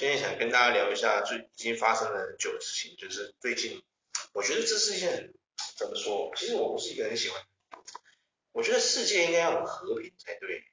[0.00, 3.82] 今天想跟大家聊一下最已经发生了很久的事情，就是最近，
[4.32, 5.34] 我觉得这是一件
[5.76, 6.32] 怎么说？
[6.34, 7.38] 其实我不是一个很喜欢，
[8.52, 10.64] 我觉得世界应该要和平才对。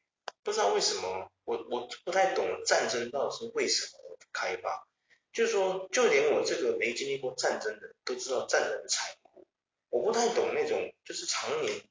[0.43, 4.87] 不知道为什么，我我不太懂战争到底是为什么开发。
[5.33, 9.45] 就是说，就连我这个没经历过战争的都知道战争的残酷。
[9.89, 11.81] 我不太懂那种就是常年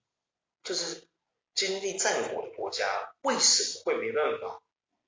[0.64, 1.06] 就是
[1.54, 4.62] 经历战火的国家，为什么会没办法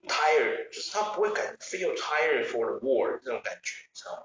[0.06, 4.22] ？tired 就是他不会感 feel tired for the war 这种感觉，你知道吗？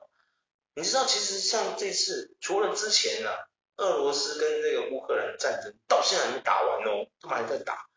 [0.76, 7.88] 你知道其实像这次除了之前呢、啊，俄罗斯跟这个乌克兰战争到现在还没打完哦，他们还在打。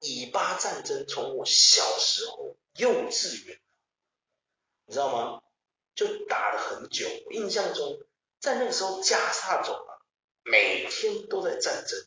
[0.00, 3.60] 以巴战争从我小时候幼稚园，
[4.86, 5.42] 你知道吗？
[5.94, 7.06] 就打了很久。
[7.26, 7.98] 我印象中
[8.38, 10.00] 在那个时候加沙走啊，
[10.44, 11.98] 每天都在战争。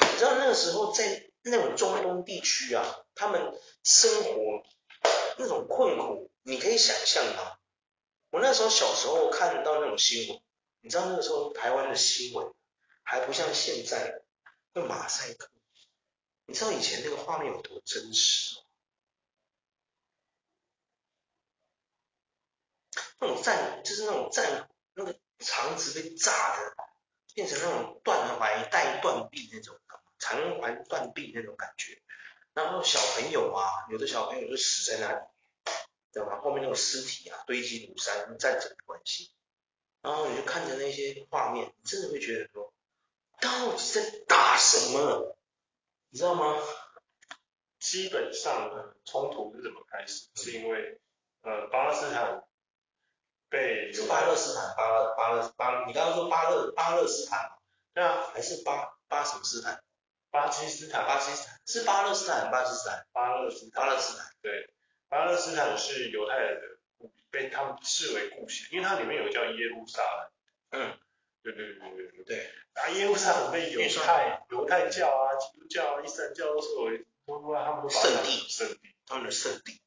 [0.00, 2.84] 你知道那个时候在那种中东地区啊。
[3.14, 3.40] 他们
[3.82, 4.62] 生活
[5.38, 7.56] 那种困苦，你可以想象吗？
[8.30, 10.42] 我那时候小时候看到那种新闻，
[10.82, 12.52] 你知道那个时候台湾的新闻
[13.02, 14.22] 还不像现在
[14.74, 15.48] 用马赛克，
[16.44, 18.56] 你知道以前那个画面有多真实？
[23.18, 26.76] 那种战就是那种战那个肠子被炸的，
[27.32, 29.78] 变成那种断踝带断臂那种，
[30.26, 32.02] 肠环断臂那种感觉。
[32.52, 35.20] 然后小朋友啊，有的小朋友就死在那里，
[36.12, 36.40] 知道吗？
[36.40, 39.30] 后面那种尸体啊堆积如山，战争的关系。
[40.02, 42.72] 然后你就看着那些画面，你真的会觉得说，
[43.40, 45.36] 到底在打什么？
[46.08, 46.60] 你知道吗？
[47.78, 50.28] 基本上呢，冲突是怎么开始？
[50.34, 51.00] 是因为
[51.42, 52.42] 呃巴勒斯坦
[53.48, 57.52] 被是巴勒斯坦巴勒巴勒巴，你刚刚说巴勒巴勒斯坦，
[57.94, 59.82] 对啊，还是巴巴什么斯坦？
[60.36, 64.68] 巴基斯坦，巴基斯坦是巴勒斯坦，巴基斯坦，巴勒斯坦，巴勒斯坦，对，
[65.08, 70.98] 巴勒斯坦是犹太人的故，被他们视为故乡，因为它里面有叫耶路撒冷，嗯，
[71.42, 79.80] 对对对对对对，啊，耶路撒冷被犹太犹太教啊、基督教啊、伊斯兰教都视为，都说他们都圣地，圣地，他们的圣地，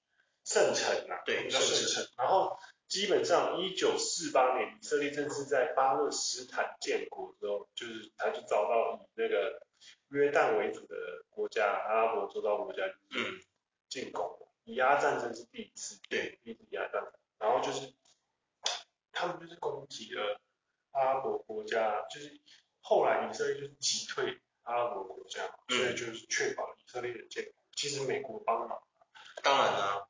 [0.44, 2.58] 圣城啊，对，叫圣城，然后
[2.88, 9.62] 基本上一九四八年以色列正式在巴勒斯坦建国之后，就是他就遭到以那个。
[10.10, 10.96] 约旦为主的
[11.30, 13.40] 国家，阿拉伯周遭国家，嗯，
[13.88, 17.94] 进攻，以阿战争是第一次，对，第一次以亚战争，然后就是
[19.12, 20.42] 他们就是攻击了
[20.92, 22.40] 阿拉伯国家，就是
[22.82, 27.54] 后来以色列就是击退阿拉伯国家，所以就是确保以色列的建国。
[27.76, 28.82] 其实美国帮忙，
[29.44, 30.08] 当然啦，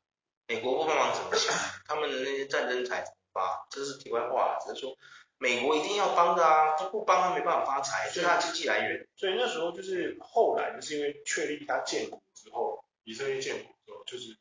[0.48, 1.52] 美国不帮忙怎么行？
[1.86, 3.68] 他们的那些战争财怎么发？
[3.70, 4.98] 这是题外话，只是说。
[5.42, 9.08] 美国一定要帮的啊，他不帮他没办法发财，是他的经济来源。
[9.16, 14.38] 所以那时候就是后来就是因为确立他建国之后，以色列建国之后，就是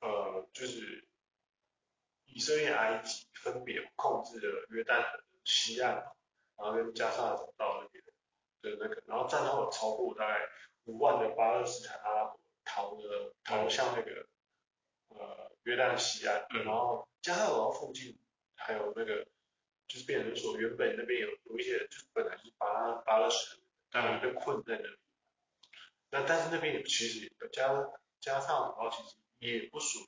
[0.00, 1.06] 呃就是
[2.26, 5.94] 以色列、埃及分别控制了约旦河的西岸，
[6.56, 8.02] 然后跟加沙走道那边
[8.62, 10.40] 的那个，然后战后超过大概
[10.86, 14.26] 五万的巴勒斯坦阿拉伯逃的逃向那个
[15.10, 18.18] 呃约旦西岸，然后加沙走道附近
[18.56, 19.24] 还有那个。
[19.88, 23.58] 就是变成说，原本那边有有一些人，就是本来是巴拉巴勒斯
[23.90, 24.96] 坦，但被困在那里。
[26.10, 30.06] 那但是那边也其实加加萨走道其实也不属于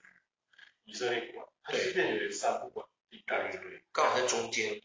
[0.84, 4.80] 以色列管，它是变成三不管地带，对刚好在中间。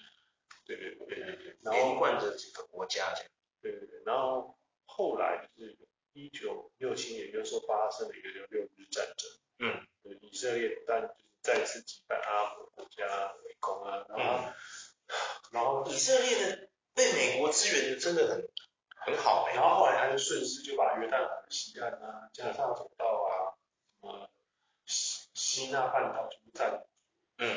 [0.65, 1.57] 对对对对对。
[1.71, 3.31] 连贯着几个国家这样。
[3.61, 4.01] 对对对。
[4.05, 5.77] 然后后来就是
[6.13, 9.29] 一九六七年，就说发生了一个叫六日战争。
[9.59, 9.87] 嗯。
[10.21, 14.53] 以色列但就是再次击败阿拉伯国家围攻啊，然后。
[15.09, 15.15] 嗯
[15.51, 18.47] 然后以色列的被美国支援的真的很
[18.95, 23.57] 很好，欸，然后后来他就顺势就把约旦河西岸啊、加沙走道啊、
[23.99, 24.29] 什么
[24.85, 26.81] 西西纳半岛全部占领，
[27.37, 27.47] 嗯，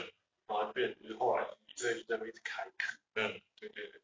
[0.47, 4.01] 然后就变成就是后来以色列就在那边开垦，嗯，对对对，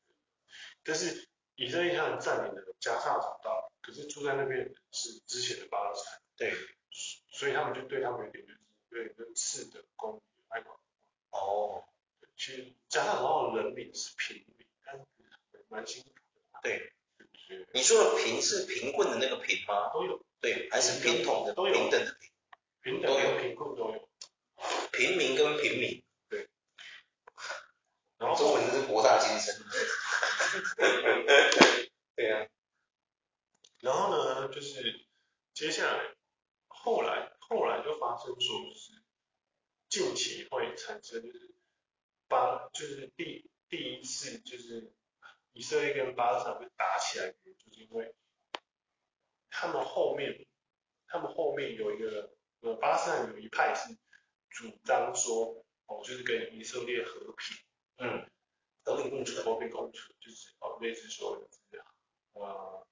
[0.85, 1.27] 但是
[1.57, 6.53] 以色列他们占领了加沙走道，可是住在那边是之前的巴勒斯坦，对，
[7.31, 8.61] 所以他们就对他们有点就是
[8.91, 10.77] 对跟次的公爱管，
[11.31, 11.85] 哦。
[12.39, 15.05] 其实加上然后人民是平民，但是
[15.69, 16.61] 蛮辛苦的。
[16.63, 16.93] 对，
[17.75, 19.93] 你说的贫是贫困的那个贫吗？
[19.93, 20.25] 都有。
[20.41, 22.17] 对，还是平等的都有平等的
[22.81, 24.09] 平等有贫困都有。
[24.93, 26.05] 平民跟平民。
[26.29, 26.49] 对。
[28.19, 29.57] 然后中文是博大精深。
[32.15, 32.47] 对啊。
[33.81, 35.07] 然后呢，就是
[35.55, 36.15] 接下来
[36.69, 39.03] 后来后来就发生说，就是
[39.89, 41.58] 近期会产生就是。
[42.29, 44.93] 巴就是第第一次就是
[45.53, 48.15] 以色列跟巴勒斯坦会打起来，就是因为
[49.51, 50.47] 他们后面
[51.07, 53.97] 他们后面有一个呃巴勒斯坦有一派是
[54.51, 57.57] 主张说哦，就是跟以色列和平，
[57.97, 58.31] 嗯，
[58.85, 61.49] 和平共处，和平共处，就是哦，类似说的
[62.35, 62.87] 呃，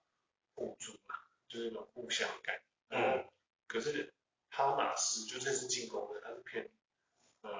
[0.55, 1.15] 互助嘛，
[1.47, 3.29] 就是那种互相感，嗯，
[3.69, 4.13] 可是
[4.49, 6.69] 哈马斯就这次进攻的，他是偏
[7.43, 7.51] 呃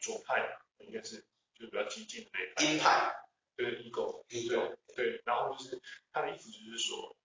[0.00, 1.24] 左派，应该是
[1.54, 3.14] 就是比较激进的那一派，鹰派，
[3.56, 5.80] 对，Ego，对，对，然后就是
[6.12, 7.16] 他的意思就是说，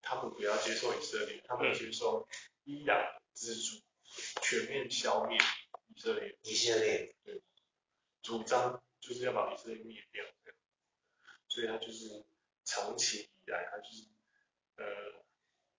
[0.00, 2.26] 他们不要接受以色列，他们接受
[2.64, 2.98] 伊朗
[3.32, 3.82] 资助，
[4.42, 5.38] 全面消灭
[5.94, 7.40] 以色列，以色列，对，
[8.22, 10.24] 主张就是要把以色列灭掉，
[11.48, 12.24] 所以他就是
[12.64, 14.06] 长期以来，他就是
[14.76, 14.84] 呃，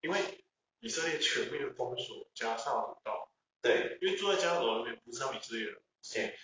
[0.02, 0.46] 因为
[0.80, 6.38] 以色列全面封锁加沙走道，对，因为住在加沙走道那边不是他们以色列人，是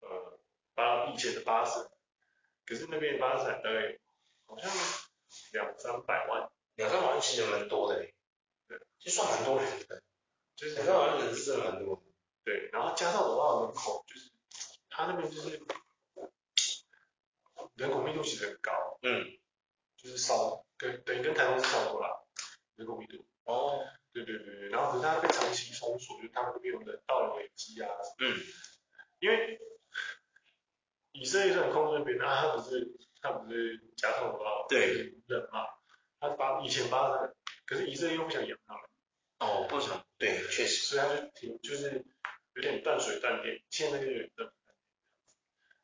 [0.00, 0.38] 呃
[0.74, 1.88] 巴以前的巴士，
[2.66, 3.98] 可是那边巴勒斯坦大概
[4.46, 4.70] 好像
[5.52, 8.04] 两三百万，两三百万其实蛮多的，
[8.68, 10.02] 对，就算蛮多人的，
[10.56, 12.02] 就是两三百万人是真的蛮多的，
[12.44, 14.30] 对，然后加沙走道的人口就是
[14.88, 15.60] 他那边就是
[17.74, 19.36] 人口密度其实很高，嗯。
[20.02, 22.08] 就是少，跟等于跟台湾是差不多啦，
[22.76, 23.22] 人口密度。
[23.44, 23.84] 哦。
[24.14, 27.90] 对对对对，然后可是它被长期封锁，就是他们那边有人道的危机啊。
[28.18, 28.34] 嗯。
[29.18, 29.60] 因为
[31.72, 32.88] 控制那边，啊，他不是
[33.20, 35.66] 他不是加沙走道，对，人嘛，
[36.20, 37.34] 他把以前巴勒斯坦，
[37.66, 38.82] 可是医生又不想养他们。
[39.38, 40.04] 哦，不想。
[40.18, 40.86] 对，确实。
[40.86, 42.04] 所以他就挺，就是
[42.54, 44.52] 有点断水断电，现在就有点断。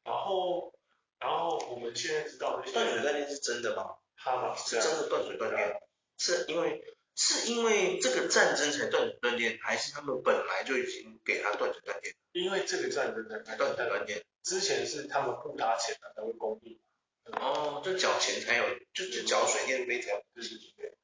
[0.05, 0.73] 然后，
[1.19, 3.97] 然后我们现在知道断水断电是真的吗？
[4.19, 5.81] 哈马是真的断水断电，
[6.17, 6.82] 是因为
[7.15, 12.15] 是因为这个战争才断水断电，还是他们本来就已经给他断水断电？
[12.32, 16.81] 因为这个战争才断水断电，之前是他们付他钱才会供应。
[17.27, 20.25] 哦，就缴钱才有，就就缴水电费才有。
[20.35, 20.99] 对对对。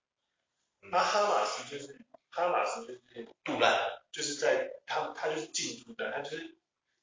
[0.91, 3.79] 那哈马斯就是哈马斯就是杜兰，
[4.11, 6.57] 就是在他他就是进驻在，他就是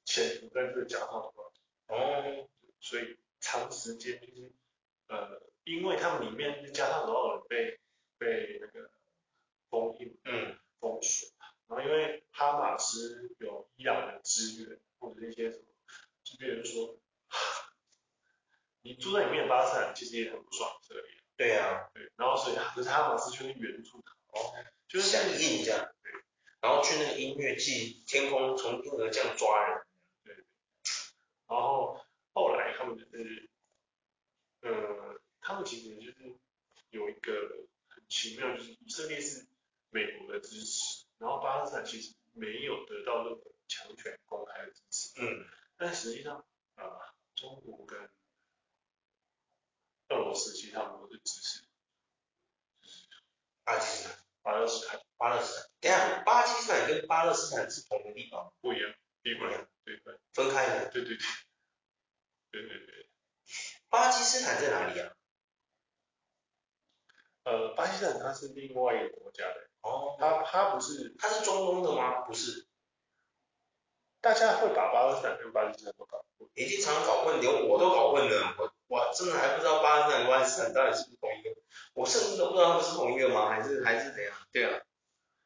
[0.06, 1.44] 潜伏在这个加沙的话。
[1.88, 2.50] 哦。
[2.82, 4.52] 所以长时间就是
[5.08, 5.40] 呃。
[5.66, 7.80] 因为他们里面加上多少人被
[8.18, 8.90] 被那个
[9.70, 11.30] 封印，嗯，封锁，
[11.68, 13.70] 然后因为哈马斯有
[14.30, 15.64] 资源或者是一些什么，
[16.24, 17.00] 就比如说，
[18.82, 24.54] 你住在里面的巴勒斯坦其实也很不爽这里，对啊，对，然后所以可是哈马斯却是援助他，哦，
[24.88, 26.12] 就是响应这样，对，
[26.62, 29.82] 然后去那个音乐季，天空从天而降抓人，
[30.24, 30.36] 对，
[31.48, 32.00] 然后
[32.34, 33.50] 后来他们就是，
[34.62, 35.20] 呃。
[35.42, 36.36] 他们其实就是
[36.92, 37.32] 有一个
[37.88, 39.48] 很奇妙，就是以色列是
[39.90, 45.22] 美国的支持，然后巴勒斯坦其实没有得到任何强权公开的支持。
[45.22, 45.46] 嗯。
[45.78, 46.46] 但实际上，
[46.76, 47.00] 啊、呃，
[47.36, 47.98] 中国跟
[50.10, 51.64] 俄罗斯其实他们都是支持。
[53.64, 54.20] 巴基斯坦。
[54.42, 55.00] 巴勒斯坦。
[55.16, 55.70] 巴勒斯坦。
[55.80, 58.52] 等下，巴基斯坦跟巴勒斯坦是同一个地方？
[58.60, 59.70] 不一样，不一样。
[59.86, 60.20] 对对。
[60.34, 60.90] 分开的。
[60.90, 61.26] 对对对。
[62.52, 63.10] 对对对。
[63.90, 65.14] 巴基斯坦在哪里啊？
[67.44, 72.22] 呃，巴基斯坦它是另外一个国家的，哦，它它不是，它是中东的吗？
[72.22, 72.68] 不是，
[74.22, 81.56] 大家会把巴勒斯坦跟巴基斯坦都搞混，已经常常搞混，连我都搞混了，我我真的还不知道巴勒斯坦跟巴基斯坦到底是不是同一个，
[81.94, 83.50] 我甚至都不知道他们是同一个吗？
[83.50, 84.34] 还是还是怎样？
[84.52, 84.82] 对啊，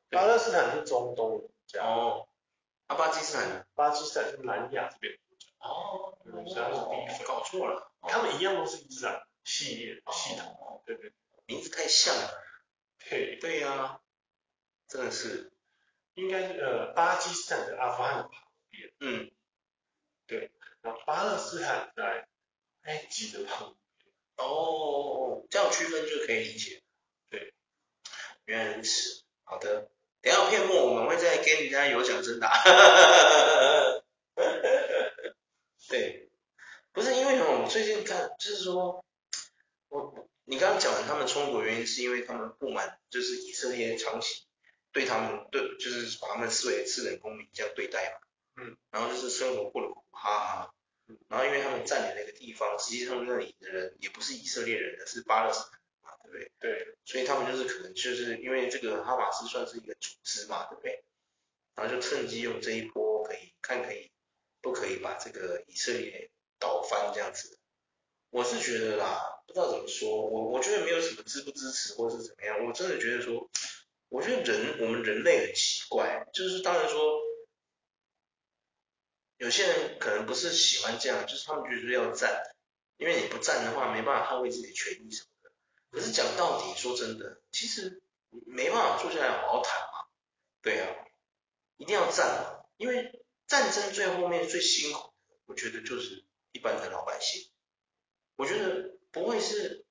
[0.09, 2.27] 巴勒斯坦是中东的国家，哦，
[2.87, 3.65] 啊，巴基斯坦呢？
[3.75, 11.13] 巴基斯坦是南亚这边国家，哦，对，所以它是地区，搞错了，他们一样都是伊斯兰系列系统，对对。
[11.45, 12.41] 名字太像了，
[13.09, 13.38] 对。
[13.39, 14.00] 对呀、啊，
[14.88, 15.51] 真的是，
[16.13, 18.29] 应该是呃巴基斯坦的阿富汗
[19.00, 19.32] 嗯，
[20.27, 20.51] 对，
[20.82, 22.27] 然后巴勒斯坦在
[22.84, 26.82] 埃及的旁边，哦，这样区分就可以理解，
[27.30, 27.53] 对，
[28.46, 29.89] 原来如此，好的，
[30.22, 32.51] 等下片末我们会再给人家有奖征答，
[35.89, 36.30] 对，
[36.92, 39.03] 不是因为我们最近看，就是说，
[39.89, 40.30] 我。
[40.46, 44.44] 你刚刚讲的他们冲突原因，是因为他们不满，就是以色列长期
[44.92, 48.18] 对他们对，就是把他们视为次等公民这样对待嘛。
[48.57, 48.77] 嗯。
[48.91, 50.74] 然后就是生活过得苦哈哈。
[51.07, 51.17] 嗯。
[51.29, 56.51] 然后因为他们占领那个地方，实际上那里的人也不是以色列人的，是巴勒斯坦嘛，对不对？
[56.60, 56.95] 对。
[57.05, 61.03] 所以他们就是可能就是因为这个哈马斯算是一个组织嘛，对不对？
[61.75, 64.12] 然后就趁机用这一波可以看可以
[64.62, 66.29] 不可以把这个以色列
[66.60, 67.57] 倒翻这样子。
[68.29, 69.29] 我是觉得啦。
[69.45, 73.48] 不知道怎么说，我我觉得没有什么支不支持或是怎么样，我真的觉得说，
[74.10, 77.19] 我觉得人我们人类很奇怪，就是当然说，
[79.43, 82.43] 有些人可能不是喜欢这样，就是他们觉得要战，
[82.95, 85.51] 因为你不战的话没办法捍卫自己的权益什么的。
[85.91, 88.01] 可是讲到底，说真的，其实
[88.45, 90.07] 没办法坐下来好好谈嘛，
[90.62, 90.95] 对啊，
[91.75, 96.23] 一定要战嘛，因为战争最后面最辛苦的，我觉得就是
[96.53, 97.50] 一般的老百姓。
[98.38, 99.83] 我觉得不会是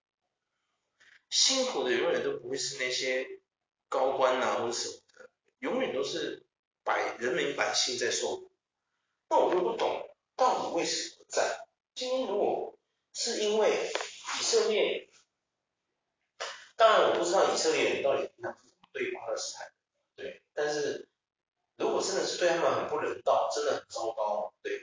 [1.28, 3.28] 辛苦的，永远都不会是那些
[3.90, 5.28] 高官呐、啊、或者什么的，
[5.58, 6.46] 永远都是
[6.84, 8.50] 百人民百姓在受苦。
[9.32, 11.66] 那我就不懂，到底为什么战？
[11.94, 12.78] 今天如果
[13.14, 13.90] 是因为
[14.38, 15.08] 以色列，
[16.76, 19.72] 当然我不知道以色列人到底平常怎么对巴勒斯坦，
[20.16, 21.08] 对，但是
[21.78, 24.78] 如果真的是对他们很不人道，真的很糟糕，对。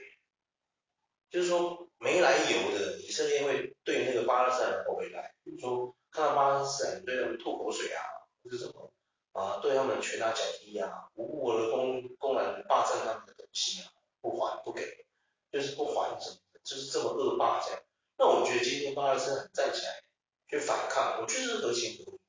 [1.30, 8.02] 就是说没来由的，以色列会对那个巴勒斯坦人投回来，比如说看到巴勒斯坦人对他们吐口水啊，
[8.44, 8.92] 或者什么
[9.34, 15.06] 啊，对他们拳打脚踢啊，无故而公公然霸占他们的东西啊，不还不给，
[15.52, 17.82] 就是不还什么的，就是这么恶霸这样。
[18.18, 20.04] 那我觉得今天巴勒斯坦站起来
[20.48, 22.20] 去反抗，我觉得是合情合理，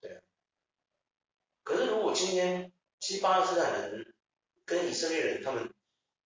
[0.00, 0.22] 对。
[1.62, 4.14] 可是如果今天其实巴勒斯坦人
[4.64, 5.72] 跟以色列人他们。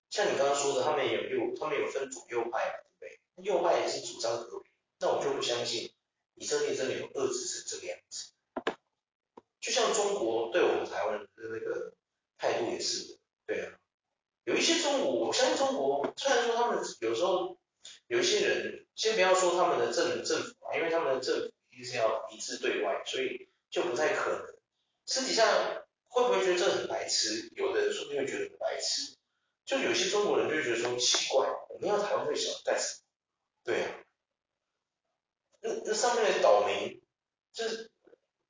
[0.09, 3.45] 像你刚刚说的，他们有右，他们有分左右派嘛，对不对？
[3.45, 5.93] 右派也是主张和平，那我就不相信
[6.37, 8.31] 以色列真的有遏制成这个样子。
[9.61, 11.93] 就像中国对我们台湾的那个
[12.39, 13.79] 态度也是，对啊，
[14.47, 17.59] 有一些中国，我相信中国虽然说他们有时候
[18.07, 24.55] 有一些人，先不要说他们的政政府啊，因为他们的政府一定是要一致对外，所以就不太可能。
[25.05, 27.51] 私底下会不会觉得这很白痴？
[27.57, 29.17] 有的人说不定会觉得很白痴。
[29.65, 33.03] 就有些中国人就觉得说奇怪，我们要台湾这个小干什么？
[33.65, 33.99] 对呀、啊，
[35.61, 37.03] 那那上面的岛民，
[37.53, 37.91] 就是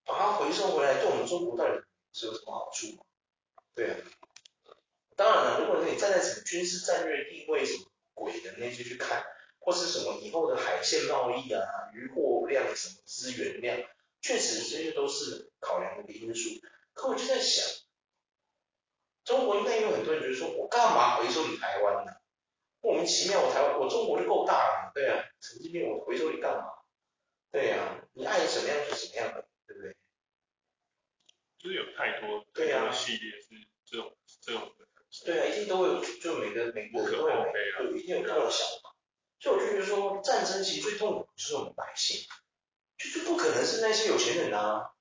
[0.05, 3.05] 把它回收回来，对我们中国到底是有什么好处吗？
[3.75, 4.26] 对呀、啊，
[5.17, 9.25] 当然了，如果你站在什么军事战略地位什么鬼的那些去看，
[9.59, 11.63] 或是什么以后的海线贸易啊、
[11.95, 13.79] 渔获量、什么资源量，
[14.21, 16.51] 确实这些都是考量的一个因素。
[16.93, 17.65] 可我就在想。
[19.25, 22.13] 中国应该有很多人觉得说，我干嘛回收你台湾呢？
[22.81, 26.65] 莫名其妙，我台湾我中国就够大了，对啊，神经病，我回收你干嘛？
[27.51, 29.97] 对啊，你爱怎么样就怎么样的，对不对？
[31.59, 34.86] 就是有太多对啊系列是这种这种的。
[35.25, 38.95] 对啊，一定都会有，就每个每个人都有，对，一定有这样的想法。
[39.39, 42.27] 所以我就觉得说，战争其实最痛苦的就是我们百姓，
[42.99, 44.93] 就是不可能是那些有钱人啊，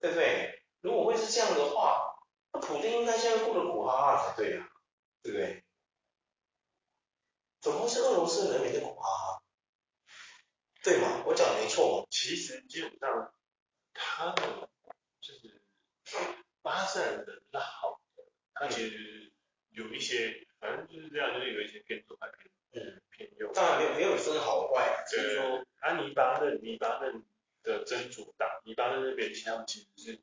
[0.00, 0.62] 对不对？
[0.80, 2.10] 如果会是这样的话。
[2.56, 4.68] 那普丁应该现在过得苦哈哈才对啊，
[5.24, 5.64] 对不对？
[7.60, 9.42] 怎么会是俄罗斯人民的苦哈哈？
[10.84, 11.24] 对吗？
[11.26, 12.06] 我讲的没错吗？
[12.10, 13.34] 其实基本上，
[13.92, 14.68] 他们
[15.20, 15.62] 就是
[16.62, 18.22] 巴勒斯坦人那好的，
[18.54, 19.33] 他其实
[19.74, 22.28] 有一些，反正就是这样，就是有一些偏左派
[22.72, 23.52] 偏嗯偏右。
[23.52, 27.24] 当然没有没有分好坏，只是说安黎巴嫩黎巴嫩
[27.62, 30.20] 的真主党，黎巴嫩那边其他们其实是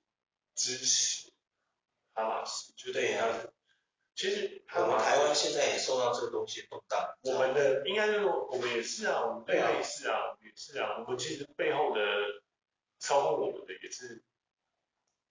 [0.56, 1.32] 支持。
[2.14, 3.26] 哈马斯就对呀，
[4.16, 7.18] 其实我们台湾现在也受到这个东西动荡。
[7.24, 11.00] 我们的应该就是说，我们也是啊，我们对也是啊，也是啊。
[11.00, 12.02] 我们其实背后的
[13.00, 14.22] 操控我们的也是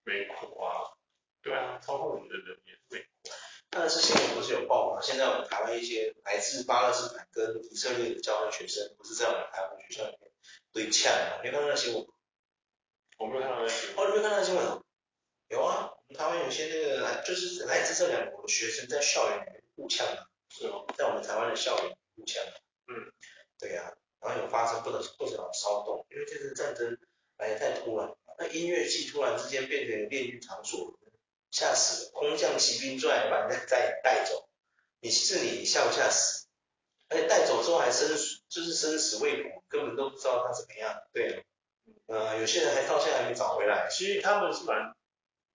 [0.04, 0.96] 美国啊，
[1.42, 3.19] 对啊，操控我们的人也是美国。
[3.70, 5.00] 但是新闻不是有报吗？
[5.00, 10.30] 现在我们台湾一些来自巴勒斯坦跟以色列的交换学生，不是在我们台湾学校里面
[10.72, 11.40] 对呛吗？
[11.42, 12.06] 你有看到那新闻？
[13.18, 13.96] 我没有看到那新闻。
[13.96, 14.82] 哦，你没有看到那新闻？
[15.48, 15.92] 有啊。
[16.08, 22.52] 我们台湾有些那个来，就是来自这两国的学生在校园里面互呛啊，是哦，在我们台湾的校园互呛啊，
[22.88, 23.12] 嗯，
[23.60, 26.98] 对呀、啊，然后有发生不少不少骚动，因为这次战争
[27.38, 30.98] 来得太突然，那音乐季突然之间变成炼狱场所，
[31.60, 34.48] 吓死了，空降骑兵出来把人家带带走，
[35.00, 36.46] 你是你吓不吓死？
[37.10, 38.08] 而且带走之后还生
[38.48, 41.42] 就是生死未卜，根本都不知道他怎么样，对、啊，
[42.06, 44.96] 呃，有些人还到现在还没找回来，其实他们是蛮。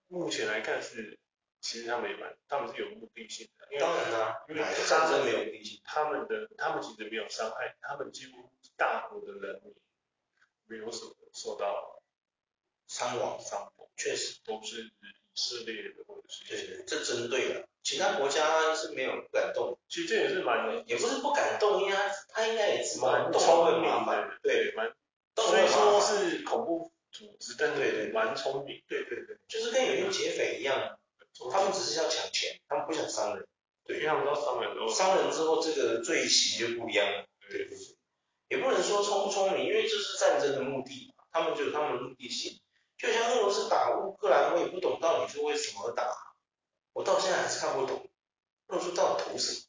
[0.08, 1.18] 目前来看是，
[1.62, 3.80] 其实他们也蛮，他们是有目的性的。
[3.80, 9.74] 当然啦、啊，因为战争没有目的性，他们的他们其实没有伤害，他们几乎大部分的人民
[10.66, 12.04] 没有受受到
[12.86, 14.94] 伤亡伤亡，确实都是
[15.36, 19.78] 以色列的或者是对对，这针对了，其他国家是没有不敢动。
[19.90, 24.92] 其实这也是蛮，也不是不敢动，因为他他应该也是蛮聪明的，对，蛮，
[25.36, 26.92] 所以说是恐怖。
[27.12, 31.00] 组织，但对对，蛮聪明，对对对，就是跟有些劫匪一样，
[31.50, 33.48] 他们只是要抢钱，他们不想伤人，
[33.86, 37.78] 对，因为他们知道伤人之后伤人之后，这个罪行就不一样了，对对对，
[38.50, 42.60] 也不能说聪不聪明，因为这是战争的目的，他们就有他们的目的性，
[42.98, 46.36] 就像俄罗斯打乌克兰，我也不懂到底是为什么而打，
[46.94, 48.10] 我到现在还是看不懂，
[48.68, 49.62] 俄罗斯到底图什么？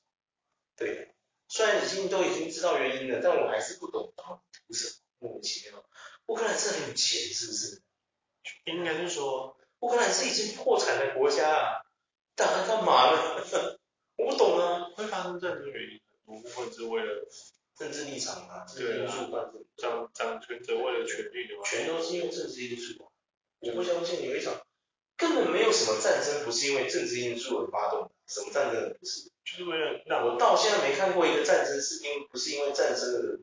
[0.76, 1.14] 对，
[1.48, 5.84] 虽然已经都已经知道原因了，但我还是不懂到底图什么，莫名其妙。
[6.26, 7.82] 乌克兰是很有钱，是不是？
[8.64, 11.82] 应该是说，乌克兰是已经破产的国家啊，
[12.34, 13.78] 打它干嘛呢？
[14.16, 14.90] 我不懂啊。
[14.94, 17.28] 会发生战争原因很多部分是为了
[17.76, 23.10] 政治立场啊，政治因素啊，掌掌权者为了权力的话，全都是因为政治因素。
[23.68, 24.54] 我不相信有一场
[25.16, 29.30] 根本没有什么战争不是因为政治因素而发动的，什么战争不是？
[29.44, 33.38] 就是为了让我到现在没看过一个战争是因不是因为战争的，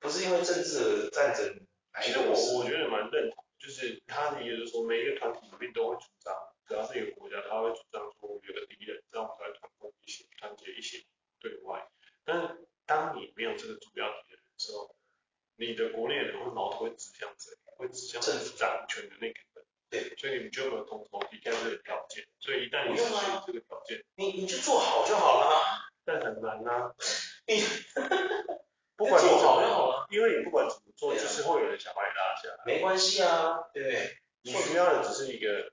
[0.00, 1.60] 不是因为政治的战争。
[2.02, 6.34] 其实我我觉得蛮认同，就是他的意思就是说，每一个团体里面都会主张，
[6.66, 11.06] 只要是一个国家，他会主张说有个敌人，这样我们才会团结一些，团结一起
[11.40, 11.88] 对外。
[12.24, 14.94] 但是当你没有这个主要敌人的时候，
[15.56, 17.50] 你的国内人会矛头会指向谁？
[17.78, 19.64] 会指向政府掌权的那个人。
[19.90, 22.28] 对，所以你们就没有共同体现这个条件。
[22.40, 23.10] 所以一旦你失去
[23.46, 25.64] 这个条件，你你就做好就好了。
[26.04, 26.94] 但很难啊。
[27.46, 27.62] 你
[28.96, 32.64] 不管做好就好了，因为你不管怎么做，就是会有人想把你拉下来。
[32.66, 34.18] 没关系啊，对不对？
[34.42, 35.72] 你需要的只是一个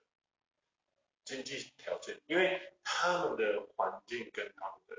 [1.26, 4.96] 经济条件，因为他们的环境跟他们的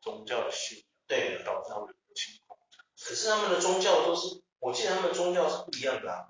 [0.00, 1.92] 宗教的信仰，对，导致他们。
[3.06, 6.28] 可是他们的宗教都是，我记得他们的宗教是不一样的啊，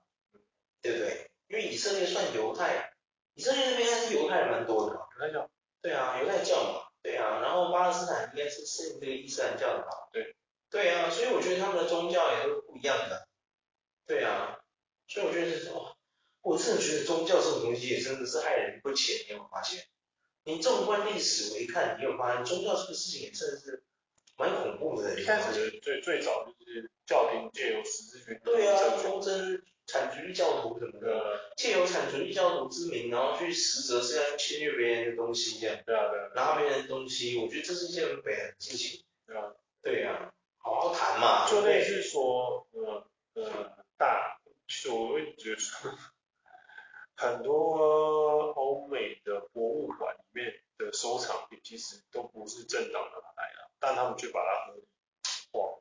[0.82, 1.30] 对不对？
[1.48, 2.92] 因为以色列算犹太，
[3.32, 5.06] 以色列那边应该是犹太人蛮多的嘛。
[5.14, 5.50] 犹太教。
[5.80, 6.82] 对啊，犹太教嘛。
[7.02, 9.88] 对啊，然后巴勒斯坦应该是信这个伊斯兰教的吧？
[10.12, 10.36] 对。
[10.68, 13.26] 对啊，所以我觉得他们的宗教也都是不一样的。
[14.04, 14.58] 对啊，
[15.08, 15.96] 所以我觉得是哇，
[16.42, 19.82] 我真的觉得宗教这种东西也真的是害人不浅，你有没有发现？
[20.44, 23.82] 你纵观历史为看，你有发现宗教这个事情也真的是
[24.36, 25.20] 蛮恐怖的。
[25.20, 35.76] 一开始最最早就是教廷借由十字军，对啊，东征产主义教徒什么的，借由产主义教徒之名，然后去实则是要侵略别人的东西这样。
[35.84, 36.30] 对啊对啊。
[36.34, 39.04] 拿别人的东西，我觉得这是一件很悲哀的事情。
[39.26, 39.52] 对啊。
[39.82, 41.48] 对啊，好好谈嘛。
[41.50, 45.60] 就类似说，呃呃，大，所谓觉得。
[47.18, 54.82] 很多欧美的博物馆里面的收藏品，其实都不是正当的来的，但他们却把它合理
[55.52, 55.78] 化，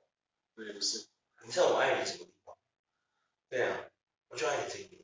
[0.55, 1.07] 这件事。
[1.43, 2.55] 你知道我爱你什么地方？
[3.49, 3.89] 对啊，
[4.27, 5.03] 我就爱你这一点。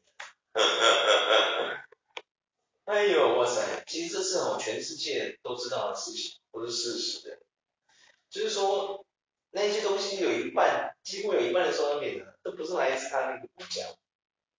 [2.86, 3.84] 哎呦，哇塞！
[3.88, 7.40] 其实这是哦，全世界都知道的事情，不是事实的。
[8.30, 9.04] 就是说，
[9.50, 13.82] 那些东西有一半，几乎有一半的收藏品呢，都不是来自他那个国家。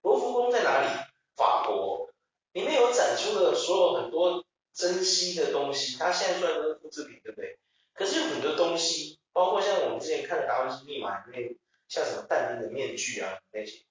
[0.01, 0.89] 罗浮宫在哪里？
[1.37, 2.11] 法国
[2.55, 7.57] 里面有展出的所有很多珍稀的东西，它现在虽然都是复制品，对不对？
[8.03, 13.85] 可是有很多东西，包括像我们之前看的《达文西密码》里面，像什么但丁的面具啊那些，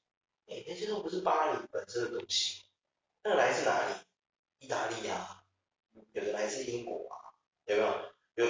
[0.47, 2.65] 哎，那些都不是巴黎本身的东西，
[3.23, 3.93] 那个来自哪里？
[4.59, 5.45] 意大利啊，
[6.11, 7.31] 有的来自英国啊，
[7.67, 7.87] 有没有？
[8.35, 8.45] 有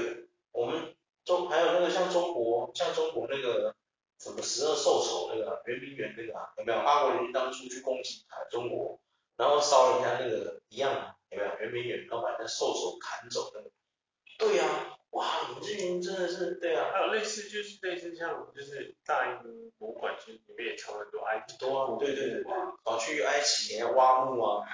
[0.52, 0.96] 我们
[1.26, 3.76] 中还有那个像中国，像中国那个。
[4.20, 6.78] 什么十二兽首那个圆明园那个啊，有没有？
[6.84, 9.02] 八国联军当初去攻击啊中国，
[9.36, 11.58] 然后烧了一下那个一样啊，有没有？
[11.60, 13.72] 圆明园，然后把那兽首砍走那个。
[14.38, 16.90] 对呀、哇，你们这群人真的是对啊。
[16.92, 22.44] 还有类似就是类似像就是大英博物馆其实里面也藏很多埃及多啊，对对对，
[22.84, 24.66] 跑去埃及要挖墓啊，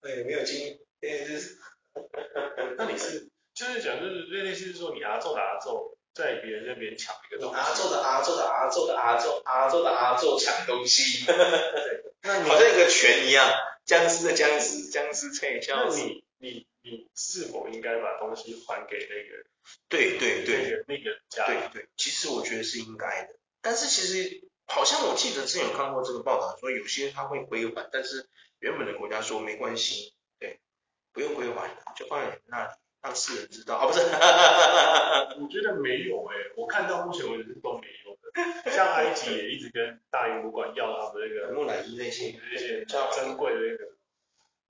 [0.00, 1.58] 对，没有经，对就是。
[2.76, 5.96] 那你是就是讲就是类似是说你阿宙的阿宙。
[6.14, 11.26] 在别人那边抢一个东西，阿宙的阿宙的阿宙的阿宙，阿宙的阿宙抢东西，
[12.22, 13.50] 那你好像一个拳一样，
[13.84, 15.98] 僵尸的僵尸，僵尸可以笑死。
[15.98, 19.44] 那你你你是否应该把东西还给那个？
[19.88, 21.46] 对对对，那个那个家。
[21.46, 30.60] 对对，其实我觉得是应该的，但是其实好像我记得之前有看过这个报道，说有些他会归还，但是原本的国家说没关系，对，
[31.12, 32.70] 不用归还，就放在那里。
[33.04, 34.00] 让世人知道啊，不是，
[35.36, 38.70] 我觉得没有哎、欸，我看到目前为止是都没有的。
[38.70, 43.93] 像埃及也一直跟大英博物馆要他们那个木乃伊那些那些较珍贵的那个，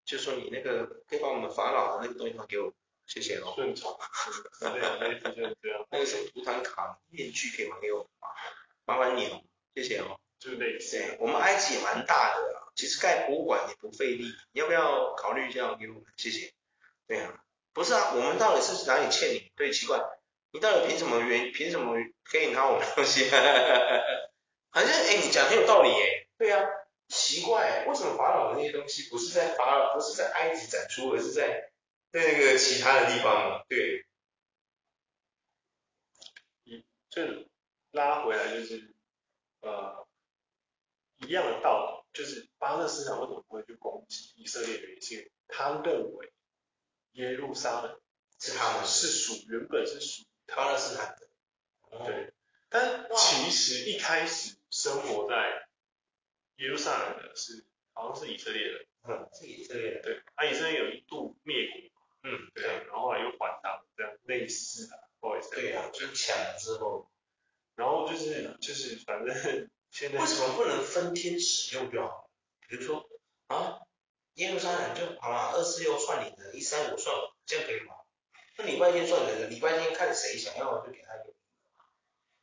[0.04, 2.72] 就说你那个可以把我们法老的那个东西还给我，
[3.06, 3.52] 谢谢哦。
[3.56, 5.86] 顺从，是这样，类似就是这样。
[5.90, 8.28] 那个什么图坦卡面具可以还给我吗？
[8.84, 9.42] 麻烦你哦，
[9.74, 10.20] 谢谢哦。
[10.38, 10.98] 就是类似。
[10.98, 16.04] 对，我们埃及也蛮大的啊，其实盖博物馆也不费力，你要不要考虑一下给我们？
[16.16, 16.52] 谢谢。
[17.06, 17.40] 对啊。
[17.72, 19.50] 不是啊，我们到底是哪里欠你？
[19.56, 19.98] 对，奇怪，
[20.52, 23.28] 你到底凭什么原凭什么可以拿我们东西？
[24.70, 26.28] 好像哎，你讲很有道理哎。
[26.36, 26.62] 对啊，
[27.08, 31.70] 奇怪，为什么法老的那些东西不是在法老，不是在埃及展出，而是在
[32.10, 33.64] 在那个其他的地方呢？
[33.68, 34.06] 对。
[36.64, 37.22] 一，就
[37.92, 38.94] 拉回来就是
[39.60, 40.06] 呃
[41.18, 46.30] 一样的道理，就是巴勒斯坦为什么不会去攻击以色列的一些，他认为。
[47.14, 48.00] 耶路撒冷
[48.40, 51.28] 是他们是属原本是属巴勒斯坦的，
[51.90, 52.32] 哦、对，
[52.68, 55.63] 但其实一开始生活在
[56.56, 67.10] 耶路撒冷的是好像是以色列的，嗯，是以色列的，对，那、以色列有一度灭国，嗯，对，然后后来又还他，这样类似的、啊，不好意思，对啊，就抢了之后，
[67.76, 69.34] 然后就是就是反正
[69.90, 72.30] 现在为什么不能分天使用就好？
[72.68, 73.08] 比如说
[73.48, 73.80] 啊，
[74.34, 77.94] 耶路撒冷就好了，二四六算你的，一三五算我，这样可以吗？
[78.56, 81.34] 那礼拜天算你的，礼拜天看谁想要就给他用，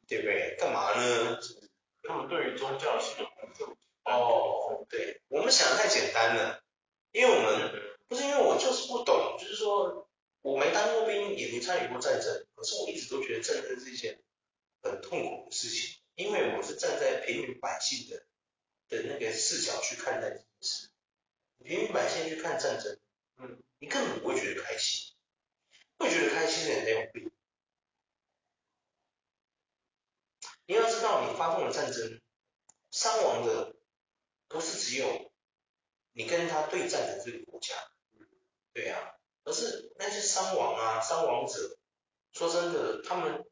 [0.07, 0.55] 对不对？
[0.59, 1.39] 干嘛呢？
[2.03, 3.77] 他们对于宗教是有很重。
[4.03, 6.63] 哦，对，我们想的太简单了，
[7.11, 7.71] 因为我们
[8.07, 10.09] 不是因为我就是不懂，就是说
[10.41, 14.21] 我没当过兵，也没参与过战争，可是我一直都觉得战争是一件
[14.81, 18.25] 很痛苦的事情，因为我是站在平民百姓的
[18.89, 20.89] 的那个视角去看待这件事，
[21.63, 22.99] 平民百姓去看战争，
[23.37, 25.09] 嗯，你根本不会觉得开心。
[25.99, 27.31] 会觉得开心的人没有病。
[30.65, 32.19] 你要知道，你发动了战争，
[32.89, 33.70] 伤亡的
[34.91, 35.31] 只有
[36.11, 37.73] 你跟他对战的这个国家，
[38.73, 41.77] 对呀、啊，而是那些伤亡啊、伤亡者。
[42.33, 43.45] 说真的，他们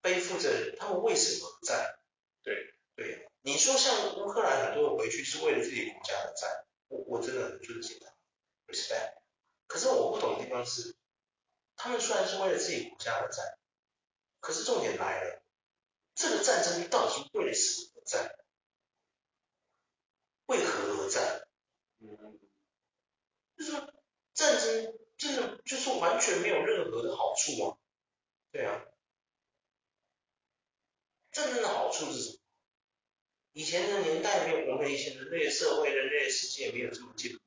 [0.00, 1.98] 背负着他们为什么而战？
[2.44, 2.54] 对
[2.94, 8.06] 对，你说像乌克兰很多人回去是为了自己国家而战，我我真的很尊敬他
[8.68, 9.14] ，respect。
[9.66, 10.94] 可是我不懂的地方是。
[11.74, 13.44] 他们虽然是为了自己国家而战，
[14.38, 15.42] 可是重点来了，
[16.14, 18.36] 这个战争到底是为了什么而战？
[20.50, 21.46] 为何而战？
[22.00, 22.40] 嗯，
[23.56, 23.70] 就是
[24.34, 27.78] 战争，真的就是完全没有任何的好处啊。
[28.50, 28.84] 对啊，
[31.30, 32.38] 战争的好处是什么？
[33.52, 37.38] 以前的年代没有，我们以前人类社会、人类世界没有这么进步，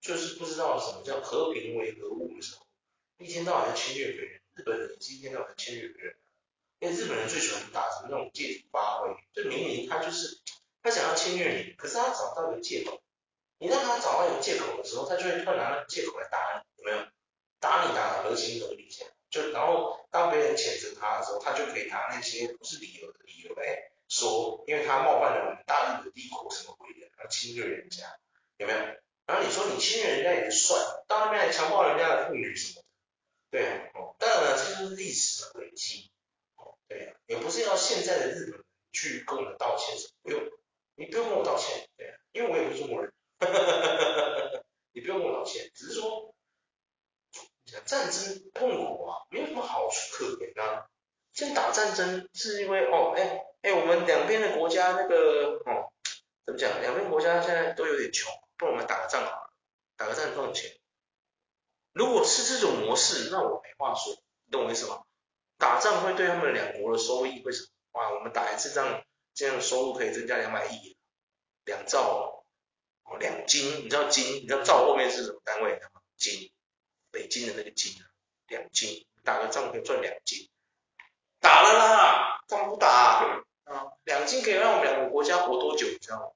[0.00, 2.66] 就是不知道什么叫和平为何物的时候。
[3.18, 6.16] 一天到晚要侵略别人，日本人今天到晚侵略别人，
[6.78, 10.40] 因为日本人最喜欢打什么那种借题发挥，就明明他就是
[10.82, 13.00] 他想要侵略你，可是他找到一个借口，
[13.58, 17.06] 你让他找到一个借口的时候，他就会突然拿那个借口来打你，有没有？
[17.60, 18.88] 打你打的合情合理，
[19.28, 28.18] 就然后当别人谴责他的时候，他就可以拿那些不是理由的理由来说，因为他冒犯了我们大日本帝国什么鬼的，他侵略人家，
[28.56, 28.78] 有没有？
[29.26, 32.86] 然后你说你侵略人家也就算了，到那边来强暴人家的妇女什么的？
[33.50, 36.10] 对啊，哦，当然了，这就是历史的轨迹，
[36.56, 40.40] 哦，对啊，也不是要现在的日本去跟我们道歉什么，不用，
[41.00, 43.10] 你不用跟我道歉，对啊，因为我也不是中国人，
[44.92, 46.34] 你不用跟我道歉，只是说，
[47.86, 50.84] 战争痛苦啊，没有什么好处可言啊，
[51.32, 55.90] 现在打战争是因为哦，哎哎，我们两边的国家那个哦，
[56.44, 59.54] 怎么讲，两边国家现在都有点穷，不如我们打个仗好了，
[59.96, 60.70] 打个仗赚钱。
[61.94, 64.12] 如果是这种模式，那我没话说，
[64.44, 65.02] 你懂我意思吗？
[65.56, 67.68] 打仗会对他们两国的收益会什么？
[67.92, 69.02] 哇，我们打一次仗，
[69.34, 70.96] 这样收入可以增加两百亿，
[71.64, 72.44] 两兆
[73.04, 76.00] 哦，两京，你知道金，你知道兆后面是什么单位吗？
[76.16, 76.52] 京，
[77.10, 77.92] 北京的那个京，
[78.48, 80.48] 两京，打个仗可以赚两京，
[81.40, 83.24] 打了啦，仗不打
[83.64, 85.86] 啊，两京可以让我们两个国家活多久？
[85.86, 86.26] 你知道吗？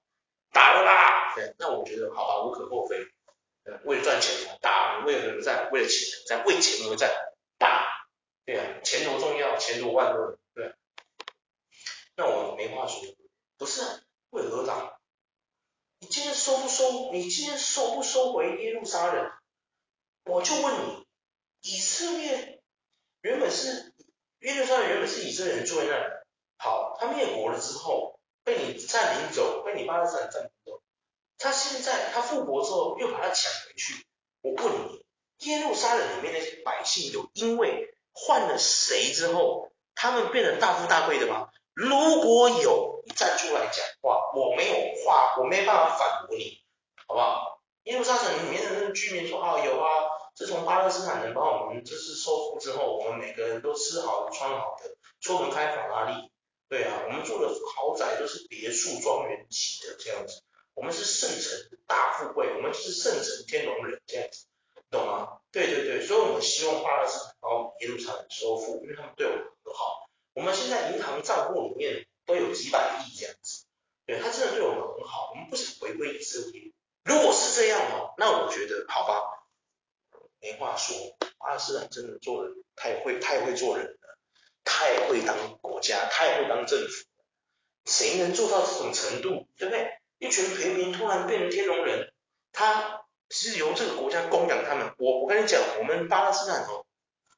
[0.52, 3.06] 打了啦，对，那我觉得好吧，无可厚非。
[3.84, 7.10] 为了赚钱而打，为了而战，为了钱而战，为钱而战，
[7.58, 8.06] 打，
[8.44, 10.74] 对啊，钱多重要，钱多万恶，对
[12.16, 13.02] 那我没话说，
[13.58, 14.00] 不是啊，
[14.30, 14.98] 为何打？
[15.98, 17.10] 你今天收不收？
[17.12, 19.32] 你今天收不收回耶路撒冷？
[20.24, 21.06] 我就问你，
[21.62, 22.62] 以色列
[23.22, 23.94] 原本是
[24.40, 26.04] 耶路撒冷原本是以色列人住在那里，
[26.58, 30.80] 好，他灭国了之后，被你占领走，被你巴勒斯坦占领走。
[31.36, 34.06] 他现在他复国之后又把他抢回去，
[34.40, 35.04] 我问你，
[35.48, 41.50] 耶路撒冷里面那些百姓有因为换了谁之后，他们变得大富大贵的吗？
[41.74, 46.62] 如果有，你站出来讲话，我没有话，我没办法反驳你，
[47.06, 47.60] 好不好？
[47.84, 49.90] 耶路撒冷里面的那居民说啊，有啊，
[50.34, 56.30] 自从巴勒斯坦人帮我们就是收复之后，我们每个人都吃好的穿好的，出门开法拉利，
[56.68, 60.42] 对啊，我们住的豪宅都是别墅庄园级的这样子。
[60.74, 64.46] 我们是圣城大富贵，我们就是圣城天龙人这样子，
[64.90, 65.38] 懂吗？
[65.52, 70.03] 对对对，所以我们希望巴勒斯坦把我们耶路撒冷收复，因为他们对我们很好。
[70.34, 73.64] 我们现在银行账户里面都有几百亿这样子，
[74.06, 76.72] 对，他真的对我们很好，我们不想回归以色列。
[77.04, 79.22] 如果是这样哦，那我觉得好吧，
[80.40, 80.96] 没话说，
[81.38, 84.18] 巴勒斯坦真的做的太会，太会做人了，
[84.64, 87.04] 太会当国家，太会当政府，
[87.84, 89.98] 谁能做到这种程度，对不对？
[90.18, 92.12] 一群平民突然变成天龙人，
[92.52, 94.94] 他是由这个国家供养他们。
[94.98, 96.86] 我我跟你讲，我们巴勒斯坦哦，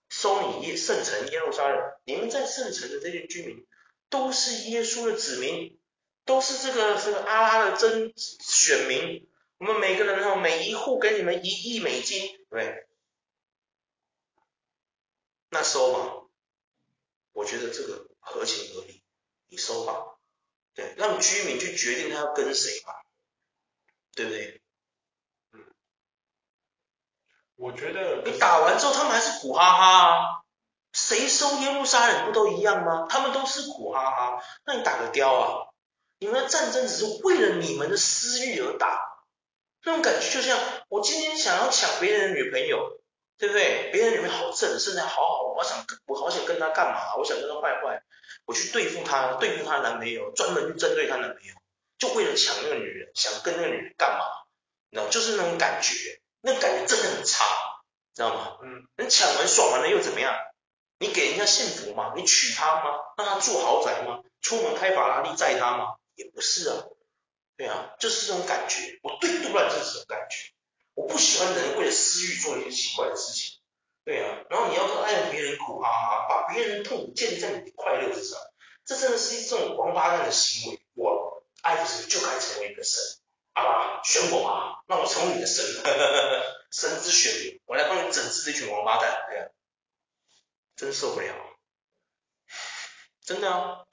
[0.08, 3.66] 收你耶圣城耶路撒冷，你们在圣城的这些居民
[4.08, 5.78] 都是耶稣的子民，
[6.24, 9.28] 都是这个这个阿拉的真选民。
[9.58, 12.86] 我们每个人哦，每一户给你们一亿美金，对，
[15.48, 16.28] 那收吧？
[17.32, 19.02] 我觉得这个合情合理，
[19.48, 20.18] 你收吧，
[20.74, 22.92] 对，让居民去决定他要跟谁嘛，
[24.12, 24.62] 对不对？
[25.52, 25.64] 嗯，
[27.56, 30.42] 我觉得你打完之后，他们还是苦哈哈啊，
[30.92, 33.06] 谁收耶路撒冷不都一样吗？
[33.08, 35.66] 他们都是苦哈哈，那你打个雕啊？
[36.18, 39.00] 你们的战争只是为了你们的私欲而打，
[39.84, 43.00] 那种感觉就像我今天想要抢别人的女朋友。
[43.38, 43.90] 对不对？
[43.92, 47.16] 别人女朋友好正，身材好好，我想我好想跟她干嘛？
[47.18, 48.02] 我想跟她坏坏，
[48.46, 51.54] 我去对付她，对付她男朋友，专门去针对她男朋友，
[51.98, 54.24] 就为了抢那个女人，想跟那个女人干嘛？
[54.88, 57.44] 你知道，就是那种感觉，那感觉真的很差，
[58.14, 58.58] 知道吗？
[58.62, 58.86] 嗯。
[58.98, 60.32] 你抢完爽完了又怎么样？
[61.00, 62.12] 你给人家幸福吗？
[62.14, 63.00] 你娶她吗？
[63.16, 64.22] 让她住豪宅吗？
[64.40, 65.96] 出门开法拉利载她吗？
[66.14, 66.84] 也不是啊。
[67.56, 69.00] 对啊，就是这种感觉。
[69.02, 70.52] 我对杜兰就是这种感觉。
[70.94, 73.58] 我不喜欢人为了私欲做一些奇怪的事情，
[74.04, 78.38] 对啊，然后你要说爱让别人苦哈哈，把别人痛苦建立在你的快乐之上，
[78.84, 80.80] 这真的是一种王八蛋的行为。
[80.94, 83.02] 我爱的是就该成为一个神，
[83.56, 85.64] 啊，选我吧，让我成为你的神，
[86.70, 89.48] 神之选民，我来帮你整治这群王八蛋，对啊，
[90.76, 91.34] 真受不了，
[93.24, 93.86] 真的啊，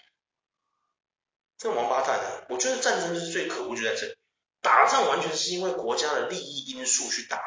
[1.58, 4.18] 这王八蛋啊，我觉得战争是最可恶就在这里。
[4.62, 7.42] 打仗完全是因为国家的利益因素去打，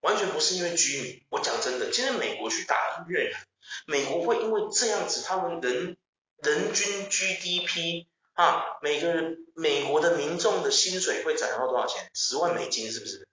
[0.00, 1.26] 完全不是因为居民。
[1.28, 3.46] 我讲真的，今天美国去打越南，
[3.86, 5.96] 美国会因为这样子，他们人
[6.42, 8.06] 人均 GDP
[8.38, 12.08] 啊，每个人美国的民众的薪水会涨到多少钱？
[12.14, 13.26] 十万美金是不是？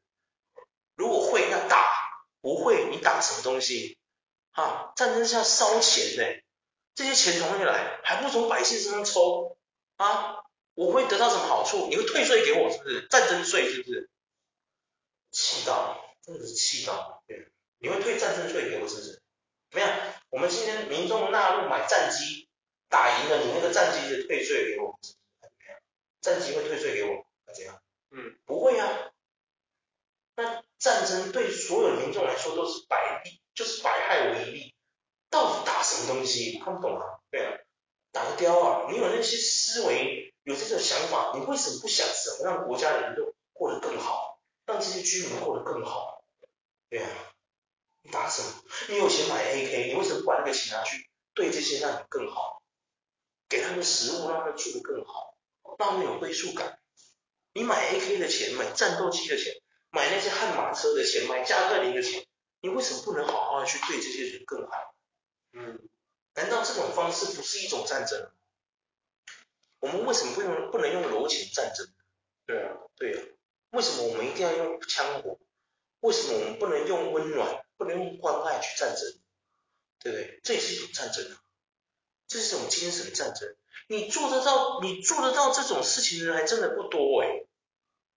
[0.96, 1.78] 如果会，那打；
[2.42, 4.00] 不会，你打什么东西？
[4.54, 6.42] 啊，战争是要烧钱的，
[6.96, 8.00] 这些钱从哪里来？
[8.04, 9.56] 还不从百姓身上抽
[9.98, 10.38] 啊？
[10.74, 11.86] 我会得到什么好处？
[11.88, 13.06] 你会退税给我是不是？
[13.08, 14.10] 战争税是不是？
[15.30, 17.22] 气到，真的是气到。
[17.28, 19.22] 对，你会退战争税给我是不是？
[19.70, 20.00] 怎么样？
[20.32, 22.45] 我们今天民众纳入买战机，
[22.96, 25.78] 打赢了你那个战绩的退税给我，怎么样？
[26.22, 27.82] 战绩会退税给我，那怎样？
[28.12, 29.12] 嗯，不会啊。
[30.38, 34.74] 那战争对所有民众来说都是百利，就是百害无一利。
[35.30, 36.58] 到底打什么东西？
[36.60, 37.20] 看不懂啊。
[37.30, 37.52] 对啊，
[38.14, 38.88] 打个雕啊！
[38.90, 40.34] 你有那些思维。
[40.44, 46.24] 有这种想法，你为什么不想什么让国家人都过得更好，让这些居民过得更好？
[46.88, 47.10] 对啊，
[48.04, 48.64] 你打什么？
[48.88, 52.55] 你有钱买 AK，你为什么不把那个钱拿去对这些让你更好？
[53.48, 55.38] 给他们食物，让他们住得更好，
[55.80, 56.80] 让他们有归属感。
[57.54, 59.54] 你买 AK 的钱，买战斗机的钱，
[59.92, 62.26] 买那些悍马车的钱，买加特林的钱，
[62.62, 64.96] 你为什么不能好好的去对这些人更好？
[65.54, 65.88] 嗯，
[66.34, 68.30] 难道这种方式不是一种战争？
[69.80, 71.88] 我们为什么不用不能用柔情战争？
[72.46, 73.24] 对啊，对啊，
[73.72, 75.40] 为什么我们一定要用枪火？
[76.02, 79.20] 为什么我们不能用温暖、不能用关爱去战争？
[80.00, 80.40] 对不对？
[80.44, 81.42] 这也是一种战争啊，
[82.28, 83.56] 这是一种精神战争。
[83.88, 87.46] 你做得到，你做得到这种事情的人还真的不多哎，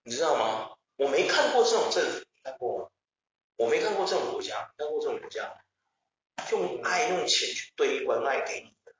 [0.03, 0.75] 你知道吗？
[0.95, 2.89] 我没看过这种政府，看过吗？
[3.57, 5.61] 我没看过这种国家，看过这种国家，
[6.51, 8.93] 用爱、用钱去堆关爱给你的。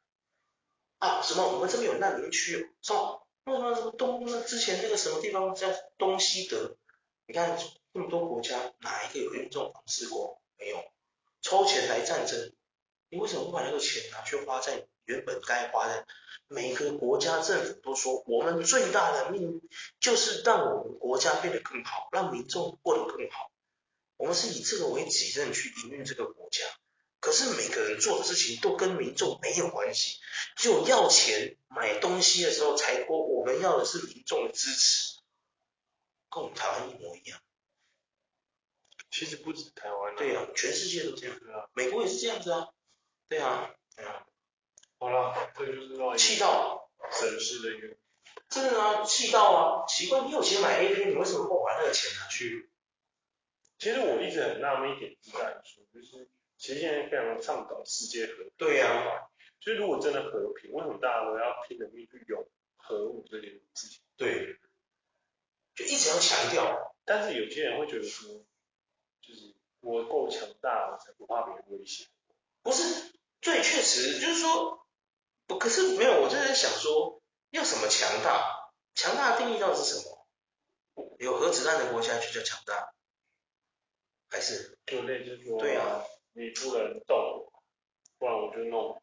[1.00, 1.48] 啊，什么？
[1.54, 3.26] 我们这边有难民区哦，什么？
[3.46, 4.24] 那什么什么东？
[4.28, 5.68] 那之前那个什么地方叫
[5.98, 6.76] 东西德？
[7.26, 7.58] 你看
[7.94, 10.42] 这么多国家，哪一个有用这种方式过？
[10.58, 10.84] 没有，
[11.42, 12.54] 抽钱来战争。
[13.10, 16.06] 你为什么不把那个钱拿去花在原本该花的？
[16.48, 19.60] 每个国家政府都说，我们最大的命
[20.00, 23.52] 就是让我们国家变得更好，让民众过得更好。
[24.18, 26.64] 我们是以这个为己任去营运这个国家。
[27.20, 30.20] 可是每个人做的事情都跟民众没有关系，
[30.56, 35.18] 只有要钱买东西的时候才说我们要的是民众的支持，
[36.30, 37.42] 跟我们台湾一模一样。
[39.12, 42.70] 其实不止台湾，对啊，全世界都这样啊，美国也是这样子啊，
[43.28, 44.26] 对啊，对啊。
[45.00, 47.98] 好了，这就是让气到省市的一个，
[48.50, 52.70] 真的啊，气到啊，奇怪，你有钱买 A P，你为什么不把那个钱拿去？
[53.80, 56.30] 其实我一直很纳闷一点是在说，就是。
[56.62, 58.52] 其实现在非常倡导世界和平。
[58.58, 59.32] 对呀、啊，
[59.62, 64.02] 所以如果真的和平，为什么大家都要拼了命去拥核武这件事情？
[64.18, 64.60] 对，
[65.74, 66.94] 就一直要强调。
[67.06, 68.44] 但是有些人会觉得说，
[69.22, 72.08] 就是我够强大，我才不怕别人威胁。
[72.62, 74.79] 不是，对，确实就是说，
[75.50, 78.72] 不，可是没有，我就在想说，要什么强大？
[78.94, 81.18] 强大的定义到底是什么？
[81.18, 82.94] 有核子弹的国家就叫强大，
[84.30, 84.78] 还是？
[84.86, 86.06] 就类似说，对啊。
[86.34, 87.52] 你不能动，
[88.20, 89.02] 不然我就弄。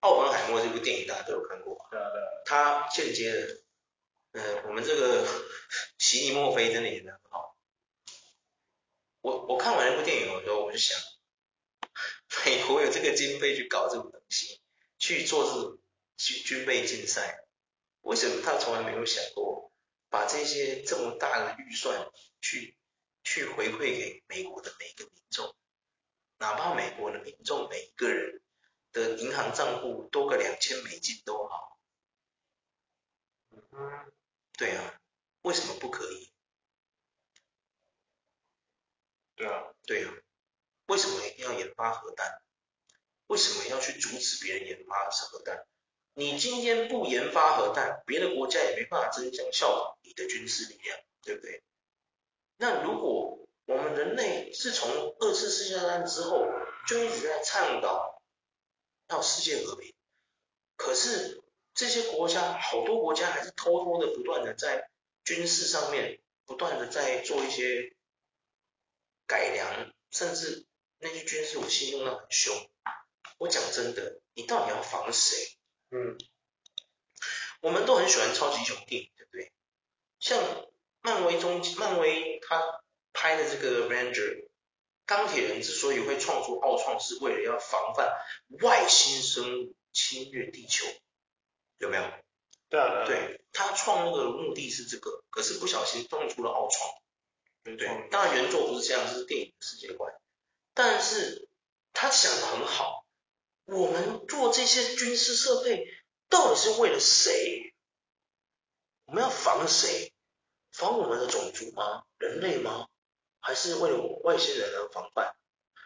[0.00, 2.26] 奥本海默这部电影大家都有看过，对啊对啊。
[2.44, 3.62] 他间接的，
[4.32, 5.24] 呃，我们这个
[5.98, 7.56] 席尼墨菲真的演得很好。
[9.20, 10.98] 我我看完那部电影的时候，我就想，
[12.44, 14.59] 美国有这个经费去搞这种东西，
[15.00, 15.78] 去做这种
[16.16, 17.48] 军军备竞赛，
[18.02, 19.72] 为什么他从来没有想过
[20.10, 22.08] 把这些这么大的预算
[22.40, 22.76] 去
[23.24, 25.56] 去回馈给美国的每一个民众，
[26.36, 28.42] 哪怕美国的民众每一个人
[28.92, 31.78] 的银行账户多个两千美金都好。
[33.50, 34.12] 嗯，
[34.58, 35.00] 对啊，
[35.42, 36.30] 为什么不可以？
[39.34, 40.12] 对啊，对啊，
[40.88, 42.42] 为什么一定要研发核弹？
[43.30, 45.64] 为什么要去阻止别人研发核弹？
[46.14, 51.62] 你今天不研发核弹，别的国家也没办法争相效你的军事力量，对不对？
[52.56, 56.44] 那如果我们人类是从二次世界大战之后
[56.88, 58.20] 就一直在倡导
[59.08, 59.94] 要世界和平，
[60.76, 61.40] 可是
[61.72, 64.90] 这些国家好多国家还是偷偷的不断的在
[65.22, 67.94] 军事上面不断的在做一些
[69.28, 70.66] 改良，甚至
[70.98, 72.52] 那些军事武器用的很凶。
[73.40, 75.56] 我讲真的，你到底要防谁？
[75.88, 76.18] 嗯，
[77.62, 79.50] 我们都很喜欢超级英雄电影，对不对？
[80.18, 80.66] 像
[81.00, 82.82] 漫威中，漫威他
[83.14, 84.46] 拍的这个 Avenger，
[85.06, 88.12] 钢铁人之所以会创出奥创，是为了要防范
[88.60, 90.86] 外星生物侵略地球，
[91.78, 92.02] 有没有？
[92.68, 96.90] 对啊，对，他创那个目的是这个，可是不小心撞出了奥创，
[97.64, 98.08] 对不对？
[98.10, 100.12] 当然原作不是这样，这是电影的世界观，
[100.74, 101.48] 但是
[101.94, 102.99] 他想的很好。
[103.70, 105.86] 我们做这些军事设备
[106.28, 107.72] 到底是为了谁？
[109.06, 110.12] 我们要防谁？
[110.72, 112.04] 防我们的种族吗？
[112.18, 112.88] 人类吗？
[113.40, 115.34] 还是为了外星人而防范？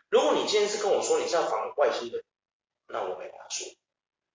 [0.09, 2.25] 如果你今天是跟我说你是要防外星人，
[2.89, 3.67] 那我没话说，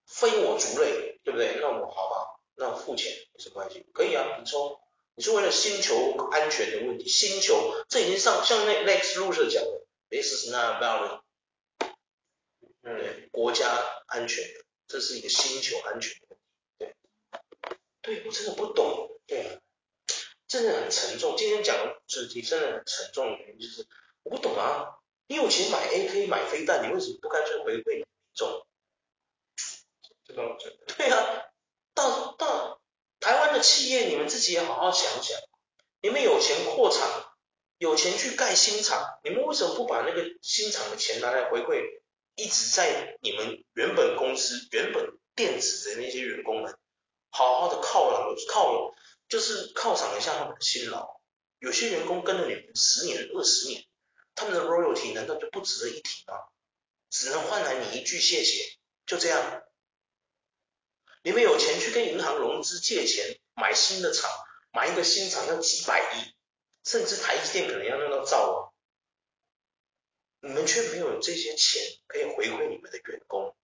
[0.06, 1.58] 非我族类，对不对？
[1.60, 3.86] 那我好吧，那我付钱有什么关系？
[3.94, 4.80] 可以啊，你抽。
[5.16, 11.22] 你是为了星球安全的问题，星球这已经上像那 Lex Luthor 讲的，This is not about
[12.82, 13.68] 对，国家
[14.08, 16.96] 安全的，这是一个星球安全的问题。
[18.02, 19.60] 对，对我真的不懂，对啊，
[20.48, 21.36] 真的很沉重。
[21.38, 23.86] 今天讲的主题真的很沉重的原因就是
[24.24, 28.66] 我不懂啊，你有钱买 AK 买飞弹，你为什么不干脆回馈民众？
[30.26, 31.52] 对啊，
[31.94, 32.82] 到到
[33.20, 35.38] 台湾的企业，你们自己也好好想想，
[36.02, 37.36] 你们有钱扩厂，
[37.78, 42.00] 有钱去盖新厂，你们为什么不把那个新厂的钱拿来回馈？
[42.36, 46.78] 一直在你们原本公司、原本电子的那些员工们，
[47.30, 48.94] 好好的犒劳、犒，
[49.28, 51.20] 就是犒赏一下他们的辛劳。
[51.60, 53.86] 有些员工跟了你们十年、二十年，
[54.36, 56.36] 他们的 royalty 难道就不值得一提吗？
[57.10, 59.64] 只能换来你一句谢谢，就这样。
[61.22, 64.32] 你们有钱去跟银行融资借钱买新的厂，
[64.72, 66.34] 买一个新厂要几百亿，
[66.88, 68.69] 甚至台积电可能要弄到兆哦。
[70.42, 73.56] 你们却没有这些钱可以回馈你们的员工？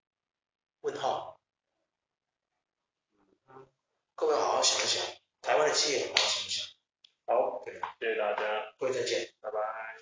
[0.80, 1.40] 问号。
[4.16, 5.04] 各位好好想一想，
[5.40, 6.66] 台湾的企业好好想一想。
[7.26, 9.93] 好，谢谢大家，各位再见，拜拜。